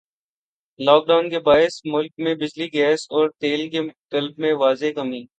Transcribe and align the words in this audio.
lock 0.79 1.07
Dawn 1.07 1.29
کے 1.29 1.39
باعث 1.39 1.79
ملک 1.85 2.11
میں 2.17 2.33
بجلی 2.35 2.67
گیس 2.73 3.05
اور 3.09 3.29
تیل 3.39 3.69
کی 3.69 3.79
طلب 4.11 4.39
میں 4.39 4.53
واضح 4.53 4.91
کمی 4.95 5.23